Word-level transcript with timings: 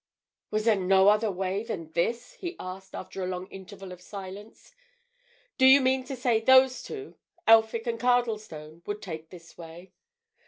"Was 0.49 0.65
there 0.65 0.75
no 0.75 1.09
other 1.09 1.29
way 1.29 1.61
than 1.63 1.91
this?" 1.91 2.33
he 2.33 2.55
asked 2.59 2.95
after 2.95 3.21
a 3.23 3.27
long 3.27 3.45
interval 3.51 3.91
of 3.91 4.01
silence. 4.01 4.73
"Do 5.59 5.65
you 5.67 5.79
mean 5.79 6.03
to 6.05 6.15
say 6.15 6.39
those 6.39 6.81
two—Elphick 6.81 7.85
and 7.85 7.99
Cardlestone—would 7.99 8.99
take 9.03 9.29
this 9.29 9.59
way?" 9.59 9.91